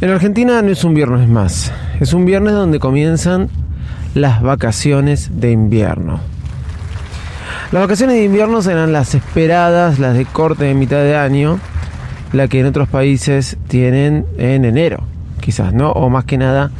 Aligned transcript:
En 0.00 0.08
Argentina 0.08 0.62
no 0.62 0.70
es 0.70 0.82
un 0.82 0.94
viernes 0.94 1.28
más, 1.28 1.70
es 2.00 2.14
un 2.14 2.24
viernes 2.24 2.54
donde 2.54 2.78
comienzan 2.78 3.50
las 4.14 4.40
vacaciones 4.40 5.30
de 5.42 5.50
invierno. 5.50 6.20
Las 7.70 7.82
vacaciones 7.82 8.16
de 8.16 8.24
invierno 8.24 8.62
serán 8.62 8.94
las 8.94 9.14
esperadas, 9.14 9.98
las 9.98 10.16
de 10.16 10.24
corte 10.24 10.64
de 10.64 10.72
mitad 10.72 11.02
de 11.02 11.18
año, 11.18 11.60
la 12.32 12.48
que 12.48 12.60
en 12.60 12.66
otros 12.66 12.88
países 12.88 13.58
tienen 13.68 14.24
en 14.38 14.64
enero, 14.64 15.02
quizás, 15.42 15.74
¿no? 15.74 15.90
O 15.92 16.08
más 16.08 16.24
que 16.24 16.38
nada 16.38 16.70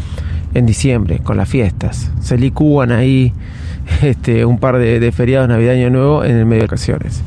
en 0.55 0.65
diciembre, 0.65 1.19
con 1.19 1.37
las 1.37 1.49
fiestas. 1.49 2.11
Se 2.23 2.39
licúan 2.39 2.91
ahí 2.91 3.35
este, 4.01 4.47
un 4.47 4.59
par 4.59 4.79
de, 4.79 5.13
feriados 5.13 5.47
navideño 5.47 5.91
nuevo 5.91 6.25
en 6.25 6.39
el 6.39 6.47
medio 6.47 6.63
de 6.63 6.69
vacaciones. 6.69 7.23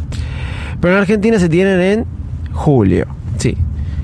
Pero 0.82 0.96
en 0.96 1.02
Argentina 1.02 1.38
se 1.38 1.50
tienen 1.50 1.80
en 1.80 2.06
julio, 2.52 3.06
sí, 3.38 3.56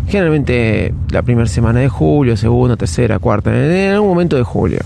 Generalmente 0.10 0.92
la 1.12 1.22
primera 1.22 1.48
semana 1.48 1.82
de 1.82 1.88
julio, 1.88 2.36
segunda, 2.36 2.76
tercera, 2.76 3.20
cuarta, 3.20 3.52
en 3.54 3.94
algún 3.94 4.10
momento 4.10 4.36
de 4.38 4.44
julio. 4.44 4.80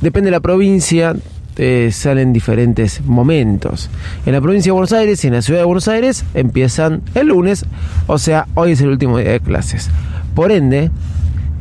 Depende 0.00 0.28
de 0.28 0.30
la 0.30 0.40
provincia, 0.40 1.16
eh, 1.56 1.90
salen 1.90 2.32
diferentes 2.32 3.04
momentos. 3.04 3.90
En 4.24 4.34
la 4.34 4.40
provincia 4.40 4.70
de 4.70 4.74
Buenos 4.74 4.92
Aires 4.92 5.24
y 5.24 5.26
en 5.26 5.32
la 5.32 5.42
ciudad 5.42 5.60
de 5.60 5.66
Buenos 5.66 5.88
Aires 5.88 6.24
empiezan 6.34 7.02
el 7.16 7.26
lunes, 7.26 7.66
o 8.06 8.18
sea, 8.18 8.46
hoy 8.54 8.72
es 8.72 8.80
el 8.80 8.90
último 8.90 9.18
día 9.18 9.32
de 9.32 9.40
clases. 9.40 9.90
Por 10.36 10.52
ende, 10.52 10.92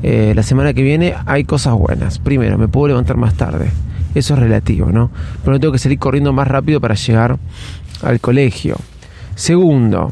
eh, 0.03 0.33
la 0.35 0.43
semana 0.43 0.75
que 0.75 0.83
viene 0.83 1.15
hay 1.25 1.43
cosas 1.43 1.73
buenas. 1.73 2.19
Primero, 2.19 2.59
me 2.59 2.67
puedo 2.67 2.89
levantar 2.89 3.17
más 3.17 3.33
tarde. 3.33 3.71
Eso 4.13 4.35
es 4.35 4.39
relativo, 4.39 4.91
¿no? 4.91 5.09
Pero 5.43 5.53
no 5.53 5.59
tengo 5.59 5.71
que 5.71 5.79
salir 5.79 5.97
corriendo 5.97 6.33
más 6.33 6.47
rápido 6.47 6.79
para 6.79 6.93
llegar 6.93 7.39
al 8.03 8.19
colegio. 8.19 8.75
Segundo, 9.33 10.11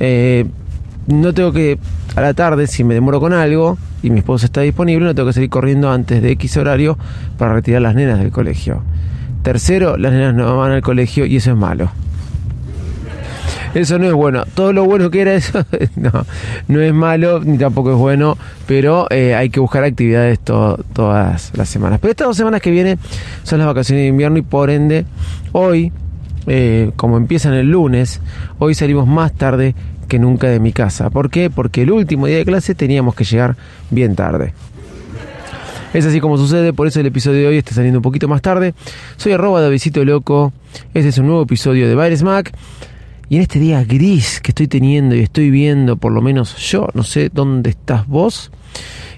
eh, 0.00 0.46
no 1.06 1.32
tengo 1.32 1.52
que 1.52 1.78
a 2.16 2.20
la 2.20 2.34
tarde, 2.34 2.66
si 2.66 2.84
me 2.84 2.94
demoro 2.94 3.20
con 3.20 3.32
algo 3.32 3.76
y 4.02 4.10
mi 4.10 4.18
esposa 4.18 4.46
está 4.46 4.60
disponible, 4.60 5.04
no 5.04 5.14
tengo 5.14 5.28
que 5.28 5.32
salir 5.32 5.50
corriendo 5.50 5.90
antes 5.90 6.22
de 6.22 6.30
X 6.32 6.56
horario 6.56 6.96
para 7.38 7.54
retirar 7.54 7.82
las 7.82 7.94
nenas 7.94 8.18
del 8.18 8.30
colegio. 8.30 8.82
Tercero, 9.42 9.96
las 9.96 10.12
nenas 10.12 10.34
no 10.34 10.56
van 10.56 10.72
al 10.72 10.82
colegio 10.82 11.26
y 11.26 11.36
eso 11.36 11.50
es 11.50 11.56
malo. 11.56 11.90
Eso 13.74 13.98
no 13.98 14.06
es 14.06 14.12
bueno. 14.12 14.44
Todo 14.54 14.72
lo 14.72 14.84
bueno 14.84 15.10
que 15.10 15.20
era 15.20 15.34
eso, 15.34 15.64
no, 15.96 16.12
no 16.68 16.80
es 16.80 16.94
malo 16.94 17.40
ni 17.40 17.58
tampoco 17.58 17.90
es 17.90 17.98
bueno, 17.98 18.38
pero 18.66 19.08
eh, 19.10 19.34
hay 19.34 19.50
que 19.50 19.58
buscar 19.58 19.82
actividades 19.82 20.38
todas 20.38 21.52
las 21.54 21.68
semanas. 21.68 21.98
Pero 22.00 22.12
estas 22.12 22.28
dos 22.28 22.36
semanas 22.36 22.62
que 22.62 22.70
vienen 22.70 22.98
son 23.42 23.58
las 23.58 23.66
vacaciones 23.66 24.04
de 24.04 24.08
invierno 24.08 24.38
y 24.38 24.42
por 24.42 24.70
ende, 24.70 25.04
hoy, 25.50 25.92
eh, 26.46 26.92
como 26.94 27.16
empiezan 27.16 27.54
el 27.54 27.70
lunes, 27.70 28.20
hoy 28.60 28.74
salimos 28.74 29.08
más 29.08 29.32
tarde 29.32 29.74
que 30.06 30.18
nunca 30.18 30.48
de 30.48 30.60
mi 30.60 30.72
casa. 30.72 31.10
¿Por 31.10 31.30
qué? 31.30 31.50
Porque 31.50 31.82
el 31.82 31.90
último 31.90 32.26
día 32.26 32.38
de 32.38 32.44
clase 32.44 32.74
teníamos 32.74 33.14
que 33.14 33.24
llegar 33.24 33.56
bien 33.90 34.14
tarde. 34.14 34.52
Es 35.94 36.04
así 36.04 36.20
como 36.20 36.36
sucede, 36.36 36.72
por 36.72 36.88
eso 36.88 36.98
el 36.98 37.06
episodio 37.06 37.42
de 37.42 37.46
hoy 37.46 37.56
está 37.56 37.72
saliendo 37.72 38.00
un 38.00 38.02
poquito 38.02 38.26
más 38.26 38.42
tarde. 38.42 38.74
Soy 39.16 39.32
arroba 39.32 39.60
Davidito 39.60 40.04
Loco. 40.04 40.52
Este 40.92 41.10
es 41.10 41.18
un 41.18 41.26
nuevo 41.26 41.42
episodio 41.42 41.88
de 41.88 41.94
Virus 41.94 42.24
Mac. 42.24 42.52
Y 43.28 43.36
en 43.36 43.42
este 43.42 43.60
día 43.60 43.84
gris 43.84 44.40
que 44.40 44.50
estoy 44.50 44.66
teniendo 44.66 45.14
y 45.14 45.20
estoy 45.20 45.50
viendo, 45.50 45.96
por 45.96 46.10
lo 46.10 46.20
menos 46.20 46.56
yo, 46.56 46.88
no 46.94 47.04
sé 47.04 47.30
dónde 47.32 47.70
estás 47.70 48.08
vos 48.08 48.50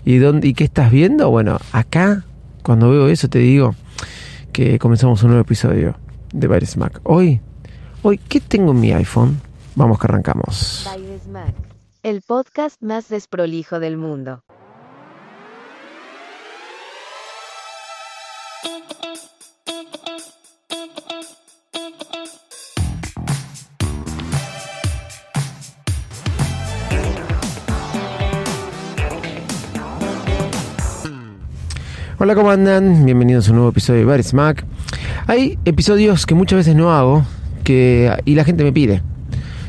y, 0.04 0.18
dónde, 0.18 0.48
y 0.48 0.54
qué 0.54 0.64
estás 0.64 0.90
viendo. 0.90 1.30
Bueno, 1.30 1.58
acá, 1.72 2.24
cuando 2.62 2.90
veo 2.90 3.08
eso, 3.08 3.28
te 3.28 3.38
digo 3.38 3.74
que 4.52 4.78
comenzamos 4.78 5.22
un 5.22 5.30
nuevo 5.30 5.42
episodio 5.42 5.96
de 6.32 6.46
Virus 6.46 6.76
Mac. 6.76 7.00
Hoy, 7.04 7.40
hoy, 8.02 8.18
¿qué 8.18 8.40
tengo 8.40 8.72
en 8.72 8.80
mi 8.80 8.92
iPhone? 8.92 9.40
Vamos 9.76 9.98
que 9.98 10.06
arrancamos. 10.06 10.88
El 12.02 12.22
podcast 12.22 12.82
más 12.82 13.10
desprolijo 13.10 13.78
del 13.78 13.98
mundo. 13.98 14.42
Hola, 32.18 32.34
¿cómo 32.34 32.50
andan? 32.50 33.04
Bienvenidos 33.04 33.48
a 33.48 33.50
un 33.50 33.56
nuevo 33.56 33.70
episodio 33.72 34.00
de 34.00 34.06
Baris 34.06 34.32
Mac. 34.32 34.64
Hay 35.26 35.58
episodios 35.66 36.24
que 36.24 36.34
muchas 36.34 36.56
veces 36.60 36.74
no 36.74 36.92
hago 36.92 37.26
que, 37.62 38.10
y 38.24 38.36
la 38.36 38.44
gente 38.44 38.64
me 38.64 38.72
pide 38.72 39.02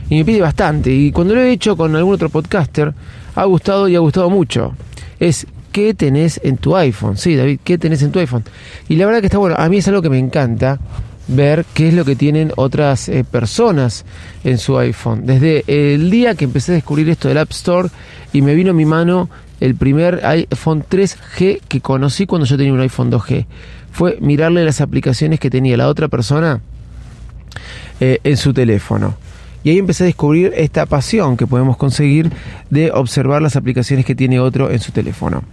y 0.10 0.18
me 0.18 0.26
pide 0.26 0.42
bastante. 0.42 0.92
Y 0.94 1.12
cuando 1.12 1.36
lo 1.36 1.42
he 1.42 1.52
hecho 1.52 1.76
con 1.76 1.96
algún 1.96 2.14
otro 2.14 2.30
podcaster, 2.30 2.94
ha 3.36 3.46
gustado 3.46 3.88
y 3.88 3.96
ha 3.96 4.00
gustado 4.00 4.30
mucho. 4.30 4.74
Es 5.20 5.48
qué 5.72 5.94
tenés 5.94 6.40
en 6.44 6.58
tu 6.58 6.76
iPhone. 6.76 7.18
Sí, 7.18 7.36
David, 7.36 7.60
¿qué 7.64 7.78
tenés 7.78 8.02
en 8.02 8.12
tu 8.12 8.20
iPhone? 8.20 8.44
Y 8.88 8.96
la 8.96 9.06
verdad 9.06 9.20
que 9.22 9.28
está 9.28 9.38
bueno. 9.38 9.56
A 9.58 9.70
mí 9.70 9.78
es 9.78 9.88
algo 9.88 10.02
que 10.02 10.10
me 10.10 10.20
encanta 10.20 10.80
ver 11.28 11.66
qué 11.74 11.90
es 11.90 11.94
lo 11.94 12.06
que 12.06 12.16
tienen 12.16 12.52
otras 12.56 13.10
eh, 13.10 13.26
personas 13.30 14.06
en 14.44 14.58
su 14.58 14.78
iPhone. 14.78 15.26
Desde 15.26 15.64
el 15.68 16.10
día 16.10 16.36
que 16.36 16.46
empecé 16.46 16.72
a 16.72 16.76
descubrir 16.76 17.10
esto 17.10 17.28
del 17.28 17.38
App 17.38 17.52
Store 17.52 17.90
y 18.34 18.42
me 18.42 18.56
vino 18.56 18.72
a 18.72 18.74
mi 18.74 18.86
mano 18.86 19.30
el 19.60 19.76
primer 19.76 20.26
iPhone 20.26 20.86
3G 20.90 21.62
que 21.68 21.82
conocí 21.82 22.26
cuando 22.26 22.46
yo 22.46 22.58
tenía 22.58 22.74
un 22.74 22.80
iPhone 22.80 23.12
2G. 23.12 23.46
Fue 23.92 24.18
mirarle 24.22 24.64
las 24.64 24.82
aplicaciones 24.82 25.40
que 25.40 25.50
tenía 25.50 25.76
la 25.76 25.88
otra 25.90 26.08
persona 26.08 26.62
eh, 28.00 28.20
en 28.24 28.38
su 28.38 28.54
teléfono. 28.54 29.16
Y 29.64 29.72
ahí 29.72 29.78
empecé 29.80 30.04
a 30.04 30.08
descubrir 30.08 30.54
esta 30.56 30.86
pasión 30.86 31.36
que 31.36 31.48
podemos 31.48 31.78
conseguir 31.78 32.32
de 32.70 32.92
observar 32.92 33.42
las 33.42 33.56
aplicaciones 33.56 34.06
que 34.06 34.16
tiene 34.16 34.40
otro 34.40 34.72
en 34.72 34.80
su 34.80 34.92
teléfono. 34.92 35.44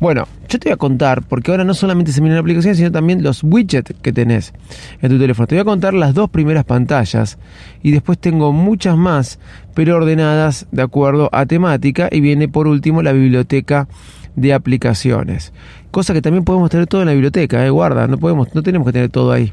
Bueno, 0.00 0.26
yo 0.48 0.58
te 0.58 0.70
voy 0.70 0.72
a 0.72 0.76
contar, 0.78 1.22
porque 1.22 1.50
ahora 1.50 1.62
no 1.62 1.74
solamente 1.74 2.10
se 2.10 2.22
miran 2.22 2.38
aplicaciones, 2.38 2.78
sino 2.78 2.90
también 2.90 3.22
los 3.22 3.44
widgets 3.44 3.94
que 4.00 4.12
tenés 4.12 4.54
en 5.02 5.10
tu 5.10 5.18
teléfono. 5.18 5.46
Te 5.46 5.56
voy 5.56 5.60
a 5.60 5.64
contar 5.64 5.92
las 5.92 6.14
dos 6.14 6.30
primeras 6.30 6.64
pantallas 6.64 7.38
y 7.82 7.90
después 7.90 8.18
tengo 8.18 8.52
muchas 8.52 8.96
más, 8.96 9.38
pero 9.74 9.96
ordenadas 9.96 10.66
de 10.72 10.82
acuerdo 10.82 11.28
a 11.32 11.44
temática 11.44 12.08
y 12.10 12.20
viene 12.20 12.48
por 12.48 12.66
último 12.66 13.02
la 13.02 13.12
biblioteca 13.12 13.88
de 14.36 14.52
aplicaciones. 14.54 15.52
Cosa 15.90 16.12
que 16.12 16.22
también 16.22 16.44
podemos 16.44 16.70
tener 16.70 16.86
todo 16.86 17.02
en 17.02 17.08
la 17.08 17.12
biblioteca, 17.12 17.66
¿eh? 17.66 17.70
guarda, 17.70 18.06
no, 18.06 18.16
podemos, 18.16 18.54
no 18.54 18.62
tenemos 18.62 18.86
que 18.86 18.92
tener 18.92 19.08
todo 19.08 19.32
ahí. 19.32 19.52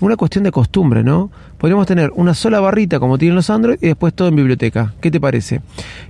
Una 0.00 0.16
cuestión 0.16 0.42
de 0.42 0.50
costumbre, 0.50 1.04
¿no? 1.04 1.30
Podríamos 1.58 1.86
tener 1.86 2.10
una 2.16 2.34
sola 2.34 2.58
barrita 2.58 2.98
como 2.98 3.18
tienen 3.18 3.36
los 3.36 3.48
Android 3.50 3.78
y 3.80 3.86
después 3.86 4.12
todo 4.12 4.28
en 4.28 4.36
biblioteca. 4.36 4.94
¿Qué 5.00 5.10
te 5.12 5.20
parece? 5.20 5.60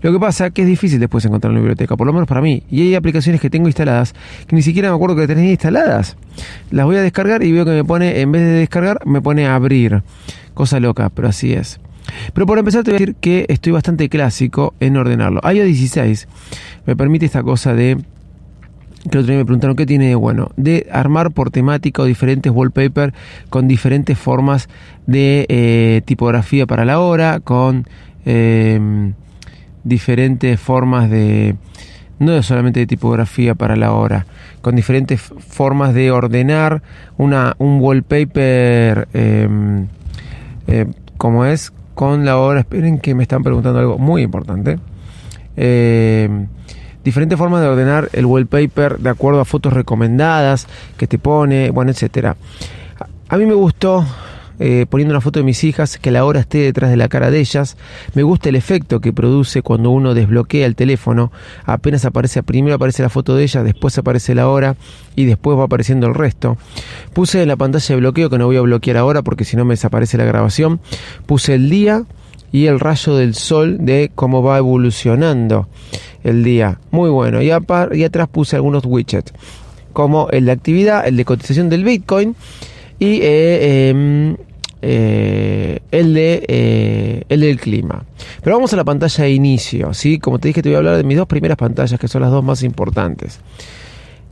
Lo 0.00 0.12
que 0.12 0.18
pasa 0.18 0.46
es 0.46 0.52
que 0.52 0.62
es 0.62 0.68
difícil 0.68 0.98
después 0.98 1.24
encontrar 1.26 1.52
en 1.52 1.58
biblioteca, 1.58 1.94
por 1.94 2.06
lo 2.06 2.12
menos 2.14 2.26
para 2.26 2.40
mí. 2.40 2.62
Y 2.70 2.82
hay 2.82 2.94
aplicaciones 2.94 3.40
que 3.40 3.50
tengo 3.50 3.68
instaladas 3.68 4.14
que 4.46 4.56
ni 4.56 4.62
siquiera 4.62 4.88
me 4.88 4.96
acuerdo 4.96 5.14
que 5.16 5.26
tenía 5.26 5.50
instaladas. 5.50 6.16
Las 6.70 6.86
voy 6.86 6.96
a 6.96 7.02
descargar 7.02 7.42
y 7.42 7.52
veo 7.52 7.64
que 7.64 7.72
me 7.72 7.84
pone, 7.84 8.20
en 8.20 8.32
vez 8.32 8.42
de 8.42 8.48
descargar, 8.48 9.06
me 9.06 9.20
pone 9.20 9.46
abrir. 9.46 10.02
Cosa 10.54 10.80
loca, 10.80 11.10
pero 11.10 11.28
así 11.28 11.52
es. 11.52 11.78
Pero 12.32 12.46
por 12.46 12.58
empezar 12.58 12.84
te 12.84 12.90
voy 12.90 12.96
a 12.96 13.00
decir 13.00 13.16
que 13.20 13.46
estoy 13.48 13.72
bastante 13.72 14.08
clásico 14.08 14.74
en 14.80 14.96
ordenarlo. 14.96 15.40
iOS 15.42 15.66
16 15.66 16.28
me 16.86 16.96
permite 16.96 17.26
esta 17.26 17.42
cosa 17.42 17.74
de 17.74 17.98
que 19.10 19.18
otro 19.18 19.28
día 19.28 19.36
me 19.36 19.44
preguntaron 19.44 19.76
qué 19.76 19.86
tiene 19.86 20.08
de 20.08 20.14
bueno, 20.14 20.50
de 20.56 20.88
armar 20.90 21.30
por 21.30 21.50
temática 21.50 22.02
o 22.02 22.04
diferentes 22.04 22.50
wallpaper 22.52 23.14
con 23.50 23.68
diferentes 23.68 24.18
formas 24.18 24.68
de 25.06 25.46
eh, 25.48 26.02
tipografía 26.04 26.66
para 26.66 26.84
la 26.84 26.98
hora, 26.98 27.40
con 27.40 27.86
em, 28.24 29.14
diferentes 29.84 30.58
formas 30.58 31.08
de, 31.08 31.54
no 32.18 32.42
solamente 32.42 32.80
de 32.80 32.86
tipografía 32.86 33.54
para 33.54 33.76
la 33.76 33.92
hora, 33.92 34.26
con 34.60 34.74
diferentes 34.74 35.20
formas 35.20 35.94
de 35.94 36.10
ordenar 36.10 36.82
una, 37.16 37.54
un 37.58 37.80
wallpaper 37.80 39.06
em, 39.12 39.86
eh, 40.66 40.86
como 41.16 41.44
es 41.44 41.72
con 41.96 42.24
la 42.26 42.36
hora. 42.36 42.60
Esperen 42.60 43.00
que 43.00 43.16
me 43.16 43.22
están 43.22 43.42
preguntando 43.42 43.80
algo 43.80 43.98
muy 43.98 44.22
importante. 44.22 44.78
Eh, 45.56 46.28
diferentes 47.02 47.38
formas 47.38 47.62
de 47.62 47.68
ordenar 47.68 48.10
el 48.12 48.26
wallpaper 48.26 48.98
de 48.98 49.08
acuerdo 49.08 49.40
a 49.40 49.44
fotos 49.46 49.72
recomendadas 49.72 50.68
que 50.98 51.06
te 51.06 51.18
pone, 51.18 51.70
bueno, 51.70 51.90
etcétera. 51.90 52.36
A 53.28 53.36
mí 53.38 53.46
me 53.46 53.54
gustó 53.54 54.04
eh, 54.58 54.86
poniendo 54.88 55.12
una 55.12 55.20
foto 55.20 55.40
de 55.40 55.44
mis 55.44 55.64
hijas, 55.64 55.98
que 55.98 56.10
la 56.10 56.24
hora 56.24 56.40
esté 56.40 56.58
detrás 56.58 56.90
de 56.90 56.96
la 56.96 57.08
cara 57.08 57.30
de 57.30 57.40
ellas. 57.40 57.76
Me 58.14 58.22
gusta 58.22 58.48
el 58.48 58.56
efecto 58.56 59.00
que 59.00 59.12
produce 59.12 59.62
cuando 59.62 59.90
uno 59.90 60.14
desbloquea 60.14 60.66
el 60.66 60.76
teléfono. 60.76 61.32
Apenas 61.64 62.04
aparece, 62.04 62.42
primero 62.42 62.76
aparece 62.76 63.02
la 63.02 63.08
foto 63.08 63.36
de 63.36 63.44
ellas, 63.44 63.64
después 63.64 63.96
aparece 63.98 64.34
la 64.34 64.48
hora 64.48 64.76
y 65.14 65.24
después 65.24 65.58
va 65.58 65.64
apareciendo 65.64 66.06
el 66.06 66.14
resto. 66.14 66.56
Puse 67.12 67.42
en 67.42 67.48
la 67.48 67.56
pantalla 67.56 67.94
de 67.94 68.00
bloqueo, 68.00 68.30
que 68.30 68.38
no 68.38 68.46
voy 68.46 68.56
a 68.56 68.62
bloquear 68.62 68.96
ahora 68.96 69.22
porque 69.22 69.44
si 69.44 69.56
no 69.56 69.64
me 69.64 69.74
desaparece 69.74 70.18
la 70.18 70.24
grabación. 70.24 70.80
Puse 71.26 71.54
el 71.54 71.70
día 71.70 72.04
y 72.52 72.66
el 72.66 72.80
rayo 72.80 73.16
del 73.16 73.34
sol 73.34 73.78
de 73.80 74.10
cómo 74.14 74.42
va 74.42 74.58
evolucionando 74.58 75.68
el 76.24 76.42
día. 76.42 76.78
Muy 76.90 77.10
bueno. 77.10 77.42
Y, 77.42 77.50
atrás 77.50 78.28
puse 78.28 78.56
algunos 78.56 78.84
widgets 78.84 79.32
como 79.92 80.28
el 80.30 80.44
de 80.44 80.52
actividad, 80.52 81.06
el 81.06 81.16
de 81.16 81.24
cotización 81.24 81.70
del 81.70 81.82
Bitcoin 81.82 82.36
y 82.98 83.20
eh, 83.22 83.88
em, 83.88 84.36
eh, 84.88 85.80
el, 85.90 86.14
de, 86.14 86.44
eh, 86.46 87.24
el 87.28 87.40
del 87.40 87.58
clima. 87.58 88.04
Pero 88.40 88.54
vamos 88.54 88.72
a 88.72 88.76
la 88.76 88.84
pantalla 88.84 89.24
de 89.24 89.30
inicio, 89.30 89.92
¿sí? 89.94 90.20
Como 90.20 90.38
te 90.38 90.46
dije, 90.46 90.62
te 90.62 90.68
voy 90.68 90.76
a 90.76 90.78
hablar 90.78 90.96
de 90.96 91.02
mis 91.02 91.16
dos 91.16 91.26
primeras 91.26 91.58
pantallas, 91.58 91.98
que 91.98 92.06
son 92.06 92.22
las 92.22 92.30
dos 92.30 92.44
más 92.44 92.62
importantes. 92.62 93.40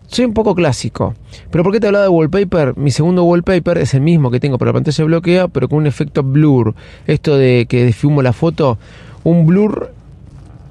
Soy 0.06 0.26
un 0.26 0.32
poco 0.32 0.54
clásico, 0.54 1.16
pero 1.50 1.64
¿por 1.64 1.72
qué 1.72 1.80
te 1.80 1.88
hablaba 1.88 2.04
de 2.04 2.10
wallpaper? 2.10 2.76
Mi 2.76 2.92
segundo 2.92 3.24
wallpaper 3.24 3.78
es 3.78 3.94
el 3.94 4.02
mismo 4.02 4.30
que 4.30 4.38
tengo 4.38 4.56
para 4.56 4.68
la 4.68 4.74
pantalla 4.74 4.96
de 4.96 5.04
bloqueo, 5.04 5.48
pero 5.48 5.68
con 5.68 5.78
un 5.78 5.88
efecto 5.88 6.22
blur. 6.22 6.76
Esto 7.08 7.36
de 7.36 7.66
que 7.68 7.84
defumo 7.84 8.22
la 8.22 8.32
foto, 8.32 8.78
un 9.24 9.46
blur 9.46 9.92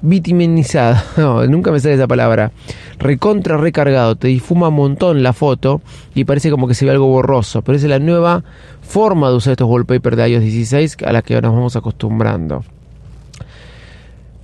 vitaminizado, 0.04 1.02
no, 1.16 1.46
nunca 1.46 1.72
me 1.72 1.80
sale 1.80 1.94
esa 1.94 2.06
palabra, 2.06 2.52
recontra 2.98 3.56
recargado, 3.56 4.16
te 4.16 4.28
difuma 4.28 4.68
un 4.68 4.74
montón 4.74 5.22
la 5.22 5.32
foto 5.32 5.80
y 6.14 6.24
parece 6.24 6.50
como 6.50 6.68
que 6.68 6.74
se 6.74 6.84
ve 6.84 6.92
algo 6.92 7.06
borroso, 7.06 7.62
pero 7.62 7.76
es 7.76 7.84
la 7.84 7.98
nueva 7.98 8.44
forma 8.82 9.30
de 9.30 9.36
usar 9.36 9.52
estos 9.52 9.68
wallpapers 9.68 10.16
de 10.16 10.28
iOS 10.30 10.42
16 10.42 10.96
a 11.04 11.12
la 11.12 11.22
que 11.22 11.40
nos 11.40 11.52
vamos 11.52 11.76
acostumbrando. 11.76 12.62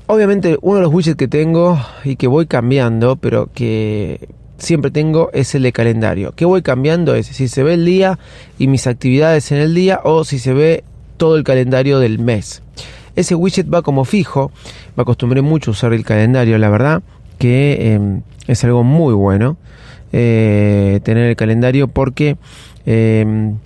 Obviamente 0.07 0.59
uno 0.63 0.77
de 0.77 0.83
los 0.83 0.93
widgets 0.93 1.17
que 1.17 1.29
tengo 1.29 1.79
y 2.03 2.17
que 2.17 2.27
voy 2.27 2.47
cambiando, 2.47 3.15
pero 3.15 3.49
que 3.55 4.29
siempre 4.59 4.91
tengo 4.91 5.31
es 5.33 5.55
el 5.55 5.63
de 5.63 5.73
calendario. 5.73 6.33
Que 6.33 6.45
voy 6.45 6.63
cambiando 6.63 7.15
es 7.15 7.27
si 7.27 7.47
se 7.47 7.63
ve 7.63 7.75
el 7.75 7.85
día 7.85 8.19
y 8.59 8.67
mis 8.67 8.89
actividades 8.89 9.53
en 9.53 9.59
el 9.59 9.73
día 9.75 10.01
o 10.03 10.25
si 10.25 10.41
se 10.41 10.53
ve 10.53 10.85
todo 11.17 11.37
el 11.37 11.45
calendario 11.45 12.01
del 12.01 12.19
mes. 12.19 12.63
Ese 13.17 13.35
widget 13.35 13.73
va 13.73 13.83
como 13.83 14.05
fijo. 14.05 14.51
Me 14.97 15.03
acostumbré 15.03 15.43
mucho 15.43 15.71
a 15.71 15.73
usar 15.73 15.93
el 15.93 16.05
calendario, 16.05 16.59
la 16.59 16.69
verdad, 16.71 17.03
que 17.39 17.95
em, 17.95 18.23
es 18.47 18.65
algo 18.65 18.85
muy 18.85 19.15
bueno 19.15 19.57
eh, 20.13 21.01
tener 21.05 21.29
el 21.31 21.37
calendario 21.37 21.89
porque 21.89 22.37
em, 22.85 23.57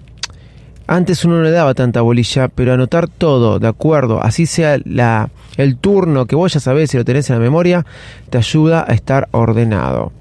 antes 0.87 1.25
uno 1.25 1.37
no 1.37 1.43
le 1.43 1.50
daba 1.50 1.73
tanta 1.73 2.02
bolilla, 2.02 2.49
pero 2.49 2.75
anotar 2.75 3.08
todo, 3.08 3.58
de 3.58 3.67
acuerdo, 3.67 4.23
así 4.23 4.44
sea 4.44 4.75
el 4.75 5.76
turno 5.79 6.26
que 6.26 6.37
vos 6.37 6.52
ya 6.52 6.61
sabés 6.61 6.91
si 6.91 6.99
lo 6.99 7.05
tenés 7.05 7.31
en 7.31 7.37
la 7.37 7.41
memoria, 7.41 7.87
te 8.29 8.37
ayuda 8.37 8.85
a 8.87 8.93
estar 8.93 9.29
ordenado. 9.31 10.12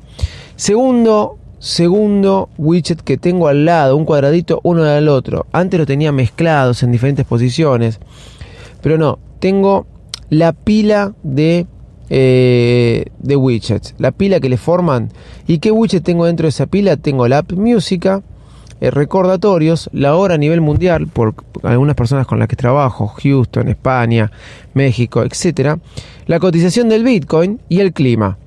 Segundo, 0.56 1.38
segundo 1.60 2.50
widget 2.58 3.02
que 3.02 3.18
tengo 3.18 3.50
al 3.50 3.66
lado, 3.66 3.98
un 3.98 4.06
cuadradito 4.06 4.62
uno 4.64 4.84
al 4.84 5.10
otro. 5.10 5.48
Antes 5.52 5.80
lo 5.80 5.86
tenía 5.86 6.14
mezclados 6.14 6.82
en 6.84 6.94
diferentes 6.94 7.26
posiciones. 7.26 8.00
Pero 8.84 8.98
no, 8.98 9.18
tengo 9.40 9.88
la 10.30 10.52
pila 10.52 11.14
de, 11.24 11.68
eh, 12.10 13.06
de 13.18 13.36
widgets, 13.38 13.96
la 13.98 14.12
pila 14.12 14.42
que 14.42 14.50
le 14.50 14.58
forman. 14.58 15.10
¿Y 15.48 15.60
qué 15.60 15.72
widget 15.72 16.04
tengo 16.04 16.26
dentro 16.26 16.44
de 16.44 16.50
esa 16.50 16.66
pila? 16.66 16.98
Tengo 16.98 17.26
la 17.30 17.40
app 17.40 17.54
música, 17.54 18.22
eh, 18.82 18.92
recordatorios, 18.92 19.90
la 19.94 20.18
hora 20.18 20.36
a 20.36 20.38
nivel 20.38 20.60
mundial, 20.60 21.08
por 21.08 21.34
algunas 21.64 21.96
personas 21.96 22.28
con 22.28 22.40
las 22.40 22.50
que 22.50 22.58
trabajo, 22.58 23.08
Houston, 23.08 23.70
España, 23.70 24.30
México, 24.74 25.24
etc. 25.24 25.78
La 26.26 26.42
cotización 26.42 26.90
del 26.90 27.06
Bitcoin 27.06 27.62
y 27.70 27.80
el 27.80 27.94
clima. 27.94 28.38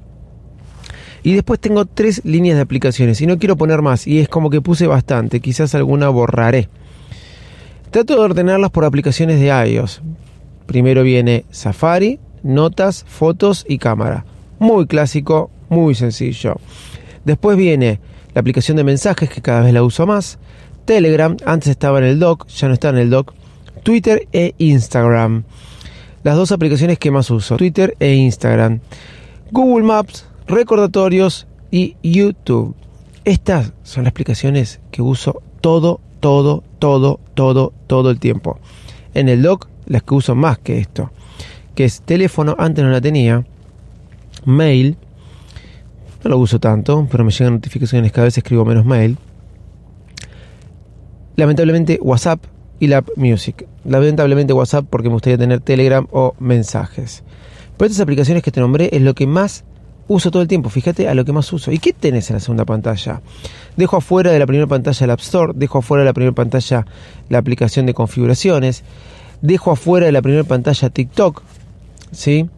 Y 1.23 1.33
después 1.33 1.61
tengo 1.61 1.87
tres 1.87 2.23
líneas 2.27 2.57
de 2.57 2.63
aplicaciones 2.63 3.23
y 3.23 3.27
no 3.27 3.39
quiero 3.39 3.57
poner 3.57 3.81
más 3.81 4.07
y 4.07 4.21
es 4.21 4.29
como 4.29 4.51
que 4.51 4.61
puse 4.61 4.87
bastante, 4.87 5.41
quizás 5.41 5.75
alguna 5.75 6.11
borraré. 6.11 6.69
Trato 7.91 8.15
de 8.15 8.21
ordenarlas 8.21 8.71
por 8.71 8.85
aplicaciones 8.85 9.41
de 9.41 9.47
iOS. 9.47 10.03
Primero 10.67 11.03
viene 11.03 11.45
Safari, 11.51 12.19
Notas, 12.43 13.05
Fotos 13.07 13.65
y 13.69 13.79
Cámara. 13.79 14.25
Muy 14.59 14.87
clásico, 14.87 15.51
muy 15.69 15.95
sencillo. 15.95 16.57
Después 17.25 17.57
viene 17.57 18.01
la 18.35 18.41
aplicación 18.41 18.77
de 18.77 18.85
mensajes 18.85 19.29
que 19.29 19.43
cada 19.43 19.63
vez 19.63 19.73
la 19.73 19.83
uso 19.83 20.07
más. 20.07 20.39
Telegram, 20.85 21.37
antes 21.45 21.69
estaba 21.69 21.99
en 21.99 22.05
el 22.05 22.19
dock, 22.19 22.47
ya 22.49 22.69
no 22.69 22.75
está 22.75 22.91
en 22.91 22.99
el 22.99 23.11
dock. 23.11 23.35
Twitter 23.83 24.27
e 24.33 24.55
Instagram. 24.59 25.45
Las 26.23 26.37
dos 26.37 26.53
aplicaciones 26.53 26.99
que 26.99 27.11
más 27.11 27.31
uso, 27.31 27.57
Twitter 27.57 27.97
e 28.01 28.15
Instagram. 28.15 28.81
Google 29.51 29.85
Maps, 29.85 30.27
recordatorios 30.49 31.47
y 31.71 31.97
YouTube. 32.03 32.75
Estas 33.25 33.73
son 33.83 34.05
las 34.05 34.11
aplicaciones 34.11 34.81
que 34.91 35.03
uso 35.03 35.43
todo, 35.61 36.01
todo, 36.21 36.63
todo, 36.79 37.21
todo, 37.35 37.73
todo 37.87 38.11
el 38.11 38.19
tiempo. 38.19 38.59
En 39.15 39.29
el 39.29 39.43
dock 39.43 39.69
las 39.87 40.03
que 40.03 40.15
uso 40.15 40.35
más 40.35 40.59
que 40.59 40.79
esto, 40.79 41.11
que 41.75 41.85
es 41.85 42.03
teléfono, 42.03 42.55
antes 42.59 42.85
no 42.85 42.91
la 42.91 43.01
tenía, 43.01 43.45
mail, 44.45 44.97
no 46.25 46.31
lo 46.31 46.39
uso 46.39 46.59
tanto, 46.59 47.07
pero 47.11 47.25
me 47.25 47.31
llegan 47.31 47.55
notificaciones, 47.55 48.13
cada 48.13 48.25
vez 48.25 48.39
escribo 48.39 48.65
menos 48.65 48.85
mail. 48.85 49.17
Lamentablemente 51.37 51.99
WhatsApp 52.01 52.45
y 52.81 52.87
la 52.89 52.99
App 52.99 53.11
Music. 53.17 53.67
Lamentablemente 53.85 54.53
WhatsApp 54.53 54.87
porque 54.89 55.09
me 55.09 55.15
gustaría 55.15 55.39
tener 55.39 55.61
Telegram 55.61 56.07
o 56.11 56.35
mensajes. 56.39 57.23
Pero 57.77 57.87
estas 57.87 58.03
aplicaciones 58.03 58.43
que 58.43 58.51
te 58.51 58.61
nombré 58.61 58.89
es 58.93 59.03
lo 59.03 59.15
que 59.15 59.27
más 59.27 59.65
uso 60.09 60.31
todo 60.31 60.43
el 60.43 60.49
tiempo. 60.49 60.71
Fíjate 60.71 61.09
a 61.09 61.15
lo 61.15 61.25
que 61.25 61.33
más 61.33 61.53
uso. 61.53 61.73
¿Y 61.73 61.79
qué 61.79 61.93
tenés 61.93 62.31
en 62.31 62.35
la 62.35 62.41
segunda 62.41 62.65
pantalla? 62.65 63.21
Dejo 63.77 63.97
afuera 63.97 64.31
de 64.31 64.39
la 64.39 64.47
primera 64.47 64.67
pantalla 64.67 65.05
el 65.05 65.11
App 65.11 65.21
Store, 65.21 65.53
dejo 65.55 65.79
afuera 65.79 66.03
de 66.03 66.07
la 66.07 66.13
primera 66.13 66.35
pantalla 66.35 66.87
la 67.29 67.39
aplicación 67.39 67.87
de 67.87 67.95
configuraciones, 67.95 68.83
Dejo 69.47 69.71
afuera 69.71 70.07
de 70.07 70.13
la 70.13 70.23
primera 70.23 70.43
pantalla 70.43 70.91
TikTok, 70.91 71.41
¿sí? 72.11 72.51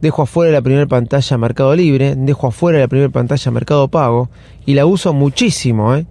Dejo 0.00 0.22
afuera 0.22 0.52
de 0.52 0.56
la 0.56 0.62
primera 0.62 0.86
pantalla 0.86 1.36
Mercado 1.38 1.74
Libre, 1.74 2.14
dejo 2.14 2.46
afuera 2.46 2.78
de 2.78 2.84
la 2.84 2.88
primera 2.88 3.10
pantalla 3.10 3.50
Mercado 3.50 3.88
Pago 3.88 4.28
y 4.64 4.74
la 4.74 4.86
uso 4.86 5.12
muchísimo, 5.12 5.96
¿eh? 5.96 6.06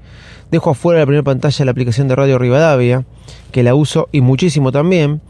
Dejo 0.52 0.72
afuera 0.72 1.00
de 1.00 1.04
la 1.04 1.06
primera 1.06 1.24
pantalla 1.24 1.64
la 1.64 1.72
aplicación 1.72 2.10
de 2.10 2.18
Radio 2.18 2.38
Rivadavia, 2.38 3.06
que 3.54 3.64
la 3.64 3.76
uso 3.76 4.10
y 4.12 4.20
muchísimo 4.20 4.74
también. 4.74 5.22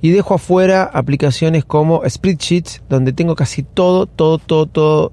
Y 0.00 0.10
dejo 0.10 0.34
afuera 0.34 0.84
aplicaciones 0.84 1.64
como 1.64 2.08
Spreadsheets, 2.08 2.82
donde 2.88 3.12
tengo 3.12 3.34
casi 3.34 3.64
todo, 3.64 4.06
todo, 4.06 4.38
todo, 4.38 4.66
todo 4.66 5.12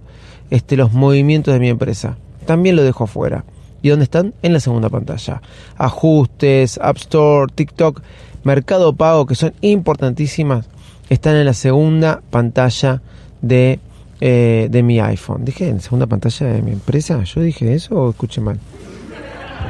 este, 0.51 0.77
los 0.77 0.93
movimientos 0.93 1.55
de 1.55 1.59
mi 1.59 1.69
empresa. 1.69 2.17
También 2.45 2.75
lo 2.75 2.83
dejo 2.83 3.05
afuera. 3.05 3.45
¿Y 3.81 3.89
dónde 3.89 4.03
están? 4.03 4.35
En 4.43 4.53
la 4.53 4.59
segunda 4.59 4.89
pantalla. 4.89 5.41
Ajustes, 5.75 6.79
App 6.79 6.97
Store, 6.97 7.51
TikTok. 7.53 8.01
Mercado 8.47 8.93
Pago, 8.93 9.25
que 9.25 9.35
son 9.35 9.51
importantísimas, 9.59 10.69
están 11.09 11.35
en 11.35 11.45
la 11.45 11.53
segunda 11.53 12.21
pantalla 12.29 13.01
de, 13.41 13.81
eh, 14.21 14.69
de 14.71 14.83
mi 14.83 15.01
iPhone. 15.01 15.43
¿Dije 15.43 15.67
en 15.67 15.81
segunda 15.81 16.07
pantalla 16.07 16.47
de 16.47 16.61
mi 16.61 16.71
empresa? 16.71 17.21
¿Yo 17.23 17.41
dije 17.41 17.73
eso 17.73 17.95
o 17.95 18.09
escuché 18.11 18.39
mal? 18.39 18.57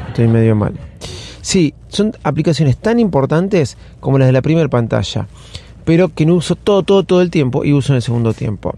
Estoy 0.09 0.27
medio 0.27 0.55
mal. 0.55 0.75
Sí, 1.41 1.73
son 1.87 2.13
aplicaciones 2.21 2.77
tan 2.77 2.99
importantes 2.99 3.77
como 3.99 4.19
las 4.19 4.27
de 4.27 4.33
la 4.33 4.43
primera 4.43 4.69
pantalla, 4.69 5.27
pero 5.83 6.13
que 6.13 6.27
no 6.27 6.35
uso 6.35 6.55
todo, 6.55 6.83
todo, 6.83 7.01
todo 7.01 7.23
el 7.23 7.31
tiempo 7.31 7.65
y 7.65 7.73
uso 7.73 7.93
en 7.93 7.95
el 7.95 8.03
segundo 8.03 8.35
tiempo. 8.35 8.75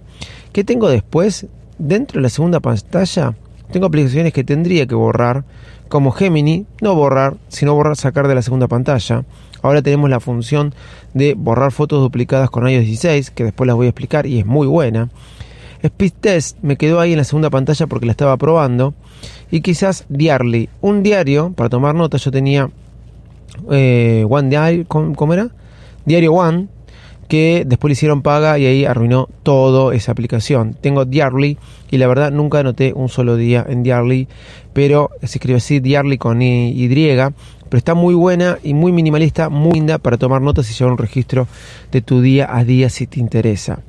¿Qué 0.53 0.63
tengo 0.63 0.87
después? 0.87 1.45
Dentro 1.77 2.19
de 2.19 2.23
la 2.23 2.29
segunda 2.29 2.61
pantalla 2.61 3.35
tengo 3.69 3.87
aplicaciones 3.87 4.31
que 4.31 4.45
tendría 4.45 4.85
que 4.85 4.95
borrar, 4.95 5.43
como 5.89 6.11
Gemini, 6.11 6.65
no 6.81 6.95
borrar, 6.95 7.35
sino 7.49 7.75
borrar, 7.75 7.97
sacar 7.97 8.27
de 8.27 8.35
la 8.35 8.41
segunda 8.41 8.67
pantalla. 8.67 9.25
Ahora 9.61 9.81
tenemos 9.81 10.09
la 10.09 10.19
función 10.19 10.73
de 11.13 11.33
borrar 11.33 11.71
fotos 11.71 12.01
duplicadas 12.01 12.49
con 12.49 12.67
iOS 12.67 12.85
16, 12.85 13.31
que 13.31 13.43
después 13.43 13.67
las 13.67 13.75
voy 13.75 13.87
a 13.87 13.89
explicar 13.89 14.25
y 14.25 14.39
es 14.39 14.45
muy 14.45 14.67
buena. 14.67 15.09
Speed 15.81 16.13
Test 16.19 16.57
me 16.61 16.77
quedó 16.77 16.99
ahí 16.99 17.13
en 17.13 17.17
la 17.17 17.23
segunda 17.23 17.49
pantalla 17.49 17.87
porque 17.87 18.05
la 18.05 18.11
estaba 18.11 18.37
probando. 18.37 18.93
Y 19.51 19.61
quizás 19.61 20.05
Diarly, 20.09 20.69
un 20.81 21.03
diario 21.03 21.51
para 21.53 21.69
tomar 21.69 21.95
notas. 21.95 22.23
Yo 22.23 22.31
tenía 22.31 22.69
eh, 23.71 24.25
One 24.29 24.49
Diary, 24.49 24.85
¿cómo, 24.85 25.33
era? 25.33 25.49
Diario 26.05 26.33
One, 26.33 26.67
que 27.29 27.63
después 27.65 27.89
le 27.89 27.93
hicieron 27.93 28.23
paga 28.23 28.57
y 28.57 28.65
ahí 28.65 28.85
arruinó 28.85 29.29
toda 29.43 29.95
esa 29.95 30.11
aplicación. 30.11 30.75
Tengo 30.81 31.05
Diarly 31.05 31.57
y 31.91 31.97
la 31.97 32.07
verdad 32.07 32.31
nunca 32.31 32.59
anoté 32.59 32.91
un 32.93 33.07
solo 33.07 33.37
día 33.37 33.65
en 33.69 33.83
Diarly, 33.83 34.27
pero 34.73 35.11
se 35.21 35.37
escribe 35.37 35.57
así 35.57 35.79
Diarly 35.79 36.17
con 36.17 36.41
Y 36.41 36.89
pero 36.89 37.77
está 37.77 37.93
muy 37.93 38.15
buena 38.15 38.57
y 38.63 38.73
muy 38.73 38.91
minimalista, 38.91 39.49
muy 39.49 39.73
linda 39.73 39.99
para 39.99 40.17
tomar 40.17 40.41
notas 40.41 40.69
y 40.71 40.73
llevar 40.73 40.93
un 40.93 40.97
registro 40.97 41.47
de 41.91 42.01
tu 42.01 42.19
día 42.19 42.49
a 42.51 42.63
día 42.63 42.89
si 42.89 43.05
te 43.05 43.19
interesa. 43.19 43.81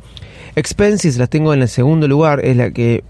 Expenses 0.54 1.16
las 1.16 1.30
tengo 1.30 1.54
en 1.54 1.62
el 1.62 1.68
segundo 1.68 2.06
lugar, 2.06 2.44
es 2.44 2.56
la 2.58 2.70
que 2.72 3.04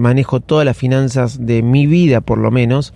manejo 0.00 0.40
todas 0.40 0.64
las 0.64 0.76
finanzas 0.76 1.46
de 1.46 1.62
mi 1.62 1.86
vida 1.86 2.20
por 2.20 2.38
lo 2.38 2.50
menos. 2.50 2.92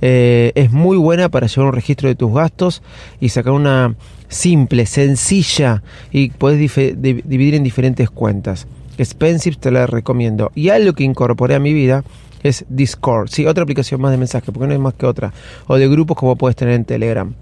Eh, 0.00 0.52
es 0.54 0.70
muy 0.70 0.96
buena 0.96 1.28
para 1.28 1.46
llevar 1.46 1.68
un 1.68 1.74
registro 1.74 2.08
de 2.08 2.14
tus 2.14 2.32
gastos 2.32 2.82
y 3.20 3.30
sacar 3.30 3.52
una 3.52 3.96
simple, 4.28 4.86
sencilla 4.86 5.82
y 6.10 6.30
puedes 6.30 6.58
dividir 6.58 7.54
en 7.54 7.64
diferentes 7.64 8.10
cuentas. 8.10 8.66
Expensive 8.98 9.56
te 9.56 9.70
la 9.70 9.86
recomiendo. 9.86 10.52
Y 10.54 10.68
algo 10.68 10.92
que 10.92 11.04
incorporé 11.04 11.54
a 11.54 11.60
mi 11.60 11.72
vida 11.72 12.04
es 12.42 12.64
Discord. 12.68 13.28
Sí, 13.28 13.46
otra 13.46 13.62
aplicación 13.62 14.00
más 14.00 14.10
de 14.10 14.18
mensaje, 14.18 14.52
porque 14.52 14.66
no 14.66 14.72
hay 14.72 14.78
más 14.78 14.94
que 14.94 15.06
otra. 15.06 15.32
O 15.66 15.76
de 15.76 15.88
grupos 15.88 16.16
como 16.16 16.36
puedes 16.36 16.56
tener 16.56 16.74
en 16.74 16.84
Telegram. 16.84 17.32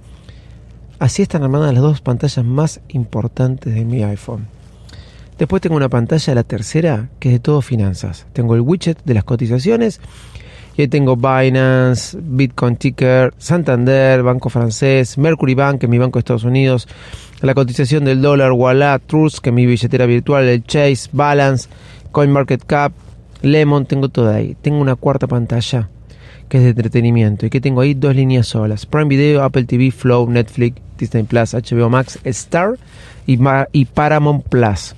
Así 0.98 1.22
están 1.22 1.42
armadas 1.42 1.72
las 1.72 1.82
dos 1.82 2.00
pantallas 2.02 2.44
más 2.44 2.80
importantes 2.88 3.74
de 3.74 3.84
mi 3.84 4.02
iPhone. 4.02 4.46
Después 5.40 5.62
tengo 5.62 5.76
una 5.76 5.88
pantalla, 5.88 6.34
la 6.34 6.42
tercera, 6.42 7.08
que 7.18 7.30
es 7.30 7.32
de 7.36 7.38
todo 7.38 7.62
finanzas. 7.62 8.26
Tengo 8.34 8.54
el 8.54 8.60
widget 8.60 9.02
de 9.06 9.14
las 9.14 9.24
cotizaciones. 9.24 9.98
Y 10.76 10.82
ahí 10.82 10.88
tengo 10.88 11.16
Binance, 11.16 12.18
Bitcoin 12.20 12.76
Ticker, 12.76 13.32
Santander, 13.38 14.22
Banco 14.22 14.50
Francés, 14.50 15.16
Mercury 15.16 15.54
Bank, 15.54 15.80
que 15.80 15.86
es 15.86 15.90
mi 15.90 15.96
banco 15.96 16.18
de 16.18 16.20
Estados 16.20 16.44
Unidos, 16.44 16.88
la 17.40 17.54
cotización 17.54 18.04
del 18.04 18.20
dólar, 18.20 18.52
Wallah, 18.52 18.98
Trust, 18.98 19.38
que 19.38 19.48
es 19.48 19.54
mi 19.54 19.64
billetera 19.64 20.04
virtual, 20.04 20.44
el 20.44 20.62
Chase, 20.62 21.08
Balance, 21.10 21.70
CoinMarketCap, 22.12 22.92
Lemon, 23.40 23.86
tengo 23.86 24.10
todo 24.10 24.30
ahí. 24.30 24.58
Tengo 24.60 24.78
una 24.78 24.94
cuarta 24.94 25.26
pantalla 25.26 25.88
que 26.50 26.58
es 26.58 26.64
de 26.64 26.70
entretenimiento 26.70 27.46
y 27.46 27.50
que 27.50 27.62
tengo 27.62 27.80
ahí 27.80 27.94
dos 27.94 28.14
líneas 28.14 28.46
solas. 28.46 28.84
Prime 28.84 29.08
Video, 29.08 29.42
Apple 29.42 29.64
TV, 29.64 29.90
Flow, 29.90 30.28
Netflix, 30.28 30.82
Disney 30.98 31.22
Plus, 31.22 31.54
HBO 31.54 31.88
Max, 31.88 32.18
Star 32.24 32.74
y, 33.26 33.38
y 33.72 33.84
Paramount 33.86 34.46
Plus. 34.46 34.96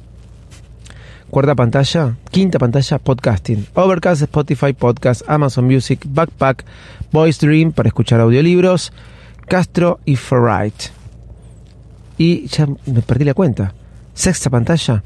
Cuarta 1.33 1.55
pantalla, 1.55 2.15
quinta 2.31 2.59
pantalla, 2.59 2.99
podcasting. 2.99 3.65
Overcast, 3.73 4.21
Spotify 4.21 4.75
Podcast, 4.75 5.23
Amazon 5.27 5.65
Music, 5.65 6.05
Backpack, 6.07 6.63
Voice 7.11 7.47
Dream 7.47 7.73
para 7.73 7.89
escuchar 7.89 8.21
audiolibros, 8.21 8.93
Castro 9.49 9.99
y 10.05 10.17
Ferrite. 10.17 10.91
Y 12.19 12.49
ya 12.49 12.67
me 12.67 13.01
perdí 13.01 13.25
la 13.25 13.33
cuenta. 13.33 13.73
Sexta 14.13 14.51
pantalla, 14.51 15.03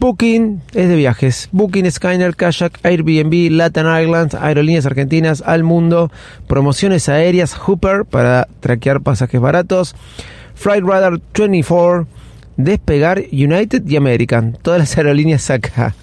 Booking 0.00 0.62
es 0.74 0.88
de 0.88 0.96
viajes. 0.96 1.48
Booking, 1.52 1.88
Skyner, 1.92 2.34
Kayak, 2.34 2.80
Airbnb, 2.82 3.52
Latin 3.52 3.86
Islands, 3.86 4.34
Aerolíneas 4.34 4.86
Argentinas, 4.86 5.44
Al 5.46 5.62
Mundo, 5.62 6.10
promociones 6.48 7.08
aéreas, 7.08 7.54
Hooper 7.54 8.04
para 8.04 8.48
traquear 8.58 9.00
pasajes 9.00 9.40
baratos, 9.40 9.94
Flight 10.56 10.82
Radar 10.82 11.20
24, 11.38 12.08
Despegar, 12.56 13.24
United 13.32 13.86
y 13.86 13.96
American. 13.96 14.56
Todas 14.62 14.80
las 14.80 14.96
aerolíneas 14.96 15.50
acá. 15.50 15.94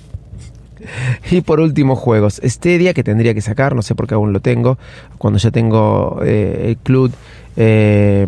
Y 1.31 1.41
por 1.41 1.59
último, 1.59 1.95
juegos. 1.95 2.41
Stadia, 2.43 2.93
que 2.93 3.03
tendría 3.03 3.33
que 3.33 3.41
sacar, 3.41 3.75
no 3.75 3.81
sé 3.81 3.95
por 3.95 4.07
qué 4.07 4.15
aún 4.15 4.33
lo 4.33 4.41
tengo. 4.41 4.77
Cuando 5.17 5.39
ya 5.39 5.49
tengo 5.49 6.19
eh, 6.23 6.65
el 6.67 6.77
club 6.77 7.11
eh, 7.55 8.27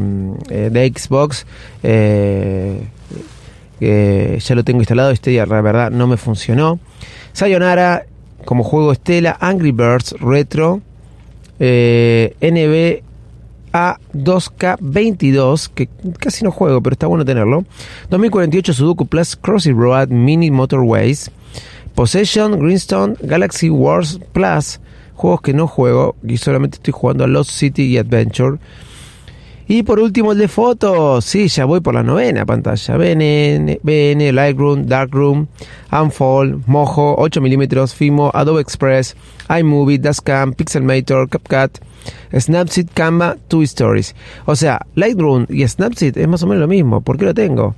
eh, 0.50 0.70
de 0.72 0.94
Xbox, 0.96 1.46
ya 4.40 4.56
lo 4.56 4.64
tengo 4.64 4.80
instalado, 4.80 5.14
día 5.14 5.46
la 5.46 5.62
verdad 5.62 5.92
no 5.92 6.08
me 6.08 6.18
funcionó. 6.18 6.80
Sayonara 7.34 8.06
como 8.46 8.64
juego 8.64 8.92
Estela, 8.92 9.38
Angry 9.42 9.72
Birds 9.72 10.16
Retro, 10.20 10.82
eh, 11.60 12.36
NBA 13.76 14.00
2K22, 14.14 15.70
que 15.74 15.90
casi 16.20 16.44
no 16.44 16.52
juego, 16.52 16.82
pero 16.82 16.94
está 16.94 17.08
bueno 17.08 17.26
tenerlo. 17.26 17.66
2048 18.10 18.74
Sudoku 18.74 19.06
Plus, 19.06 19.36
Crossy 19.36 19.72
Road, 19.72 20.08
Mini 20.10 20.50
Motorways, 20.50 21.30
Possession, 21.94 22.60
Greenstone, 22.60 23.16
Galaxy 23.22 23.70
Wars 23.70 24.20
Plus, 24.32 24.80
juegos 25.14 25.42
que 25.42 25.54
no 25.54 25.68
juego 25.68 26.16
y 26.24 26.38
solamente 26.38 26.78
estoy 26.78 26.94
jugando 26.94 27.24
a 27.24 27.28
Lost 27.28 27.52
City 27.52 27.84
y 27.84 27.98
Adventure. 27.98 28.58
Y 29.68 29.82
por 29.82 30.00
último 30.00 30.34
el 30.34 30.38
de 30.38 30.48
fotos, 30.48 31.26
sí, 31.26 31.48
ya 31.48 31.66
voy 31.66 31.80
por 31.80 31.96
la 31.96 32.04
novena 32.04 32.46
pantalla. 32.46 32.98
BN, 32.98 33.80
BN 33.82 34.32
Lightroom, 34.32 34.86
Darkroom, 34.86 35.48
Unfold, 35.92 36.68
Mojo, 36.68 37.16
8 37.18 37.42
mm, 37.42 37.88
Fimo, 37.88 38.30
Adobe 38.32 38.62
Express, 38.62 39.16
iMovie, 39.50 39.98
Dashcam, 39.98 40.54
Pixelmator, 40.54 41.28
CapCut, 41.30 41.80
Snapseed, 42.32 42.90
Canva, 42.94 43.38
Two 43.48 43.64
Stories. 43.64 44.16
O 44.46 44.56
sea, 44.56 44.86
Lightroom 44.94 45.48
y 45.50 45.68
Snapseed 45.68 46.16
es 46.16 46.28
más 46.28 46.44
o 46.44 46.48
menos 46.48 46.62
lo 46.62 46.68
mismo. 46.68 47.02
¿Por 47.02 47.18
qué 47.18 47.26
lo 47.26 47.34
tengo? 47.34 47.74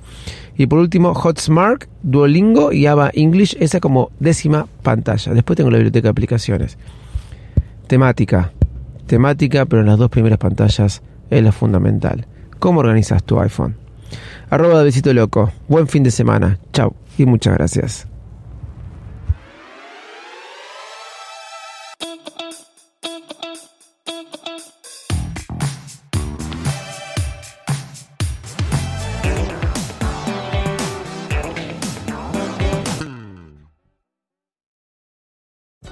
Y 0.58 0.66
por 0.66 0.80
último, 0.80 1.14
Hotsmart, 1.14 1.84
Duolingo 2.02 2.70
y 2.70 2.84
Ava 2.84 3.10
English, 3.14 3.56
esa 3.60 3.80
como 3.80 4.10
décima 4.20 4.66
pantalla. 4.82 5.32
Después 5.32 5.56
tengo 5.56 5.70
la 5.70 5.78
biblioteca 5.78 6.08
de 6.08 6.10
aplicaciones. 6.10 6.76
Temática. 7.86 8.52
Temática, 9.06 9.64
pero 9.64 9.80
en 9.80 9.86
las 9.86 9.96
dos 9.96 10.10
primeras 10.10 10.38
pantallas 10.38 11.00
es 11.30 11.42
lo 11.42 11.52
fundamental. 11.52 12.26
¿Cómo 12.58 12.80
organizas 12.80 13.22
tu 13.22 13.38
iPhone? 13.40 13.76
Arroba 14.50 14.78
de 14.78 14.84
besito 14.84 15.12
loco. 15.12 15.52
Buen 15.68 15.86
fin 15.86 16.02
de 16.02 16.10
semana. 16.10 16.58
Chao 16.72 16.94
y 17.16 17.26
muchas 17.26 17.54
gracias. 17.54 18.06